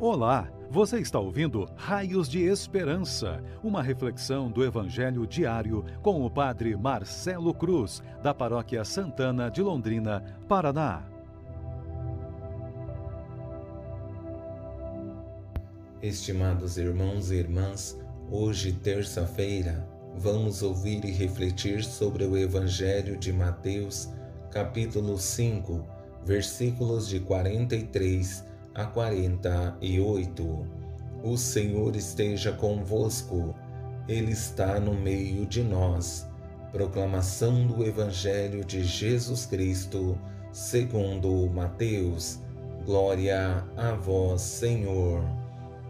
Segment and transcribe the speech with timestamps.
[0.00, 6.76] Olá, você está ouvindo Raios de Esperança, uma reflexão do Evangelho diário com o Padre
[6.76, 11.04] Marcelo Cruz, da Paróquia Santana de Londrina, Paraná.
[16.02, 17.96] Estimados irmãos e irmãs,
[18.28, 24.12] hoje, terça-feira, vamos ouvir e refletir sobre o Evangelho de Mateus,
[24.50, 25.86] capítulo 5,
[26.24, 30.66] versículos de 43 a 48.
[31.22, 33.54] O Senhor esteja convosco,
[34.08, 36.26] Ele está no meio de nós.
[36.72, 40.18] Proclamação do Evangelho de Jesus Cristo,
[40.52, 42.40] segundo Mateus.
[42.84, 45.24] Glória a vós, Senhor.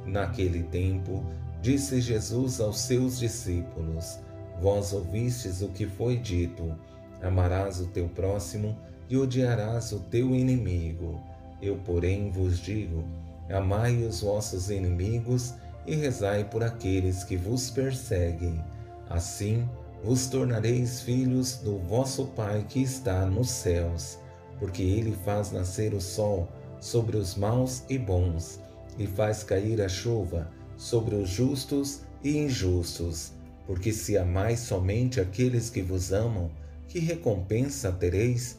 [0.05, 1.24] Naquele tempo,
[1.62, 4.21] disse Jesus aos seus discípulos:
[4.60, 6.79] Vós ouvistes o que foi dito:
[7.23, 8.77] Amarás o teu próximo
[9.09, 11.34] e odiarás o teu inimigo.
[11.64, 13.02] Eu, porém, vos digo:
[13.48, 15.54] amai os vossos inimigos
[15.87, 18.62] e rezai por aqueles que vos perseguem.
[19.09, 19.66] Assim
[20.02, 24.18] vos tornareis filhos do vosso Pai que está nos céus,
[24.59, 26.46] porque ele faz nascer o sol
[26.80, 28.60] sobre os maus e bons,
[28.99, 33.32] e faz cair a chuva sobre os justos e injustos.
[33.66, 36.51] Porque se amais somente aqueles que vos amam,
[36.88, 38.59] que recompensa tereis?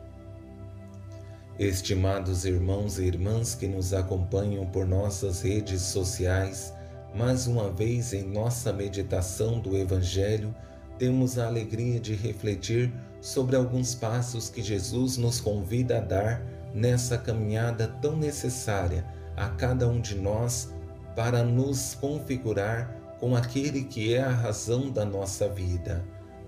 [1.59, 6.73] Estimados irmãos e irmãs que nos acompanham por nossas redes sociais,
[7.13, 10.55] mais uma vez em nossa meditação do Evangelho,
[10.97, 16.41] temos a alegria de refletir sobre alguns passos que Jesus nos convida a dar
[16.73, 20.73] nessa caminhada tão necessária a cada um de nós
[21.15, 26.03] para nos configurar com aquele que é a razão da nossa vida.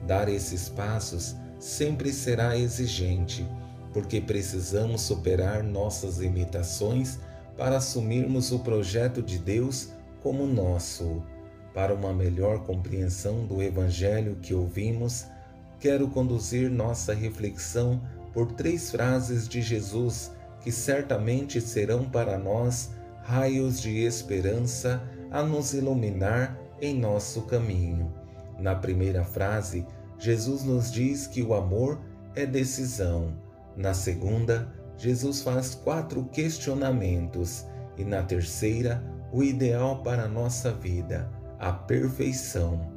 [0.07, 3.45] Dar esses passos sempre será exigente
[3.93, 7.19] porque precisamos superar nossas limitações
[7.55, 9.89] para assumirmos o projeto de Deus
[10.21, 11.23] como nosso.
[11.73, 15.25] Para uma melhor compreensão do Evangelho que ouvimos,
[15.79, 18.01] quero conduzir nossa reflexão
[18.33, 20.31] por três frases de Jesus
[20.61, 28.11] que certamente serão para nós raios de esperança a nos iluminar em nosso caminho.
[28.59, 29.85] Na primeira frase,
[30.17, 31.99] Jesus nos diz que o amor
[32.35, 33.42] é decisão.
[33.75, 34.67] Na segunda,
[34.97, 37.65] Jesus faz quatro questionamentos
[37.97, 41.29] e na terceira, o ideal para a nossa vida,
[41.59, 42.91] a perfeição.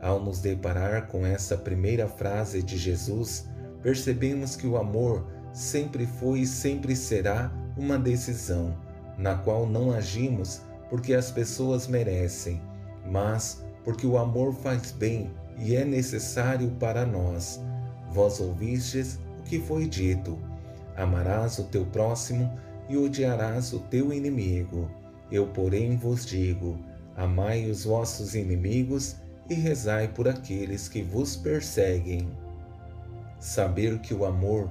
[0.00, 3.48] Ao nos deparar com essa primeira frase de Jesus,
[3.82, 8.76] percebemos que o amor sempre foi e sempre será uma decisão,
[9.18, 12.60] na qual não agimos porque as pessoas merecem,
[13.10, 17.60] mas porque o amor faz bem e é necessário para nós.
[18.10, 20.38] Vós ouvistes que foi dito:
[20.96, 22.52] Amarás o teu próximo
[22.88, 24.90] e odiarás o teu inimigo.
[25.30, 26.78] Eu, porém, vos digo:
[27.16, 29.16] Amai os vossos inimigos
[29.48, 32.28] e rezai por aqueles que vos perseguem.
[33.38, 34.70] Saber que o amor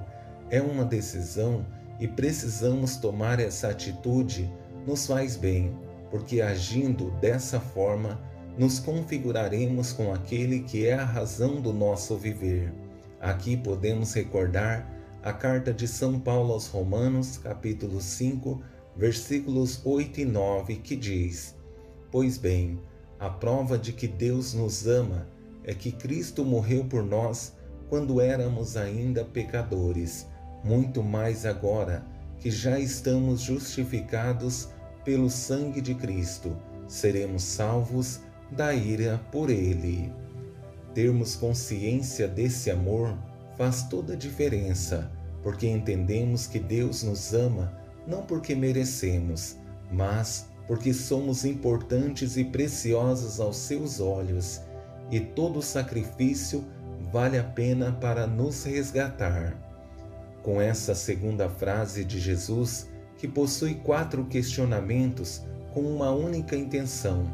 [0.50, 1.64] é uma decisão
[2.00, 4.50] e precisamos tomar essa atitude
[4.86, 5.74] nos faz bem,
[6.10, 8.20] porque agindo dessa forma,
[8.58, 12.72] nos configuraremos com aquele que é a razão do nosso viver.
[13.24, 14.86] Aqui podemos recordar
[15.22, 18.60] a carta de São Paulo aos Romanos, capítulo 5,
[18.94, 21.56] versículos 8 e 9, que diz:
[22.10, 22.78] Pois bem,
[23.18, 25.26] a prova de que Deus nos ama
[25.64, 27.54] é que Cristo morreu por nós
[27.88, 30.26] quando éramos ainda pecadores,
[30.62, 32.04] muito mais agora
[32.38, 34.68] que já estamos justificados
[35.02, 36.54] pelo sangue de Cristo,
[36.86, 38.20] seremos salvos
[38.50, 40.12] da ira por ele.
[40.94, 43.18] Termos consciência desse amor
[43.56, 45.10] faz toda a diferença,
[45.42, 49.56] porque entendemos que Deus nos ama não porque merecemos,
[49.90, 54.60] mas porque somos importantes e preciosos aos seus olhos,
[55.10, 56.64] e todo sacrifício
[57.12, 59.54] vale a pena para nos resgatar.
[60.42, 62.88] Com essa segunda frase de Jesus,
[63.18, 65.42] que possui quatro questionamentos
[65.72, 67.24] com uma única intenção: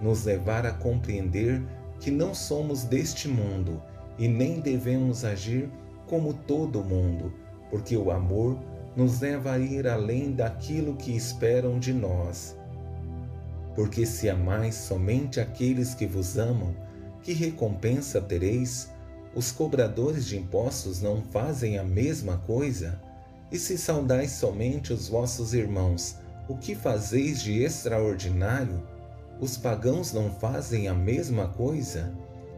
[0.00, 1.62] nos levar a compreender
[2.00, 3.82] que não somos deste mundo
[4.18, 5.70] e nem devemos agir
[6.06, 7.32] como todo mundo,
[7.70, 8.58] porque o amor
[8.96, 12.56] nos leva a ir além daquilo que esperam de nós.
[13.74, 16.74] Porque se amais somente aqueles que vos amam,
[17.22, 18.90] que recompensa tereis?
[19.34, 23.00] Os cobradores de impostos não fazem a mesma coisa?
[23.52, 26.16] E se saudais somente os vossos irmãos,
[26.48, 28.82] o que fazeis de extraordinário?
[29.40, 32.12] Os pagãos não fazem a mesma coisa?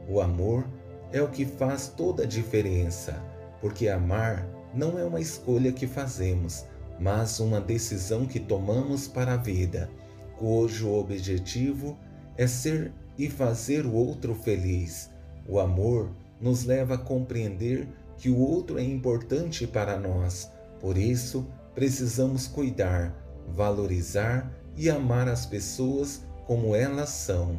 [0.08, 0.66] O amor
[1.12, 3.22] é o que faz toda a diferença,
[3.60, 6.64] porque amar não é uma escolha que fazemos,
[6.98, 9.90] mas uma decisão que tomamos para a vida
[10.38, 11.98] cujo objetivo
[12.38, 15.10] é ser e fazer o outro feliz.
[15.46, 16.10] O amor
[16.40, 17.86] nos leva a compreender
[18.16, 20.50] que o outro é importante para nós,
[20.80, 23.14] por isso precisamos cuidar,
[23.54, 27.56] valorizar e amar as pessoas como elas são.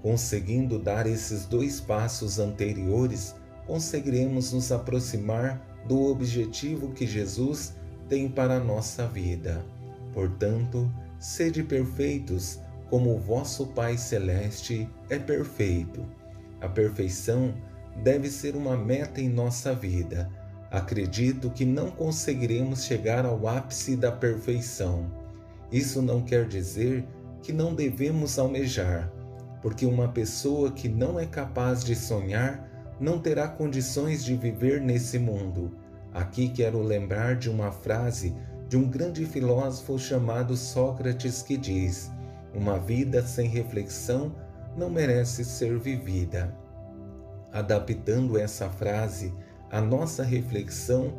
[0.00, 3.34] Conseguindo dar esses dois passos anteriores,
[3.66, 7.74] conseguiremos nos aproximar do objetivo que Jesus
[8.08, 9.66] tem para a nossa vida.
[10.14, 16.06] Portanto, Sede perfeitos, como o vosso Pai Celeste é perfeito.
[16.60, 17.52] A perfeição
[18.04, 20.30] deve ser uma meta em nossa vida.
[20.70, 25.04] Acredito que não conseguiremos chegar ao ápice da perfeição.
[25.72, 27.04] Isso não quer dizer
[27.42, 29.12] que não devemos almejar,
[29.62, 32.68] porque uma pessoa que não é capaz de sonhar
[33.00, 35.76] não terá condições de viver nesse mundo.
[36.12, 38.34] Aqui quero lembrar de uma frase
[38.68, 42.10] de um grande filósofo chamado Sócrates que diz:
[42.54, 44.34] Uma vida sem reflexão
[44.76, 46.54] não merece ser vivida.
[47.52, 49.32] Adaptando essa frase
[49.70, 51.14] à nossa reflexão,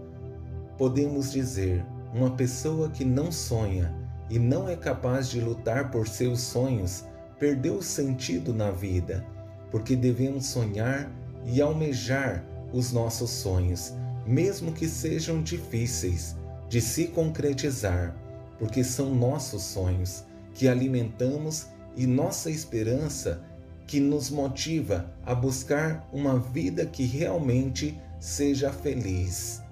[0.77, 3.95] podemos dizer: uma pessoa que não sonha
[4.29, 7.03] e não é capaz de lutar por seus sonhos
[7.39, 9.25] perdeu o sentido na vida,
[9.71, 11.09] porque devemos sonhar
[11.45, 12.43] e almejar
[12.73, 13.93] os nossos sonhos,
[14.25, 16.35] mesmo que sejam difíceis
[16.67, 18.15] de se concretizar,
[18.59, 20.23] porque são nossos sonhos
[20.53, 23.41] que alimentamos e nossa esperança
[23.87, 29.63] que nos motiva a buscar uma vida que realmente seja feliz.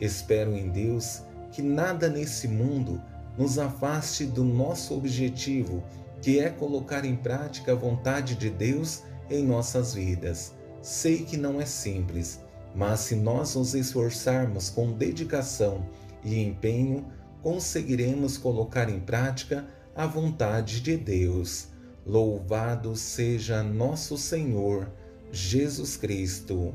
[0.00, 1.22] Espero em Deus
[1.52, 3.02] que nada nesse mundo
[3.36, 5.82] nos afaste do nosso objetivo,
[6.22, 10.54] que é colocar em prática a vontade de Deus em nossas vidas.
[10.82, 12.40] Sei que não é simples,
[12.74, 15.86] mas se nós nos esforçarmos com dedicação
[16.24, 17.04] e empenho,
[17.42, 21.68] conseguiremos colocar em prática a vontade de Deus.
[22.04, 24.90] Louvado seja nosso Senhor
[25.32, 26.74] Jesus Cristo,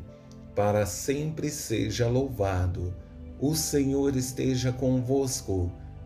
[0.56, 2.94] para sempre seja louvado.
[3.40, 5.72] O Senhor esteja convosco,